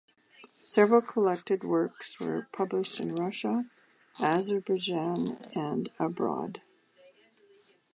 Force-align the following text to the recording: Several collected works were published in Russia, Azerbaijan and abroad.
Several 0.57 1.03
collected 1.03 1.63
works 1.63 2.19
were 2.19 2.47
published 2.51 2.99
in 2.99 3.13
Russia, 3.13 3.65
Azerbaijan 4.19 5.37
and 5.53 5.89
abroad. 5.99 6.61